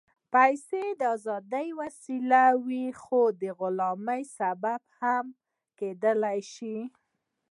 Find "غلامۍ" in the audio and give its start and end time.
3.59-4.23